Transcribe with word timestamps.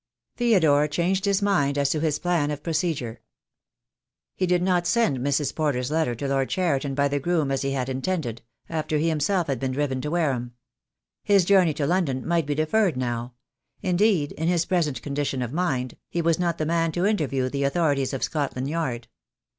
Theodore 0.35 0.87
changed 0.87 1.25
his 1.25 1.43
mind 1.43 1.77
as 1.77 1.91
to 1.91 1.99
his 1.99 2.17
plan 2.17 2.49
of 2.49 2.63
pro 2.63 2.73
cedure. 2.73 3.17
He 4.35 4.47
did 4.47 4.63
not 4.63 4.87
send 4.87 5.19
Mrs. 5.19 5.53
Porter's 5.53 5.91
letter 5.91 6.15
to 6.15 6.27
Lord 6.27 6.49
Cheriton 6.49 6.95
by 6.95 7.07
the 7.07 7.19
groom 7.19 7.51
as 7.51 7.61
he 7.61 7.73
had 7.73 7.87
intended, 7.87 8.41
after 8.67 8.97
he 8.97 9.11
him 9.11 9.19
self 9.19 9.45
had 9.45 9.59
been 9.59 9.73
driven 9.73 10.01
to 10.01 10.09
Wareham. 10.09 10.55
His 11.23 11.45
journey 11.45 11.75
to 11.75 11.85
Lon 11.85 12.05
don 12.05 12.25
might 12.27 12.47
be 12.47 12.55
deferred 12.55 12.97
now; 12.97 13.35
indeed, 13.83 14.31
in 14.31 14.47
his 14.47 14.65
present 14.65 15.03
con 15.03 15.13
dition 15.13 15.43
of 15.45 15.53
mind, 15.53 15.95
he 16.09 16.23
was 16.23 16.39
not 16.39 16.57
the 16.57 16.65
man 16.65 16.91
to 16.93 17.05
interview 17.05 17.47
the 17.47 17.63
authorities 17.63 18.11
of 18.11 18.23
Scotland 18.23 18.71
Yard. 18.71 19.07